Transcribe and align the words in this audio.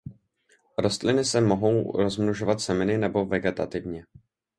Rostliny 0.77 1.25
se 1.25 1.41
mohou 1.41 1.91
rozmnožovat 1.97 2.61
semeny 2.61 2.97
nebo 2.97 3.25
vegetativně. 3.25 4.05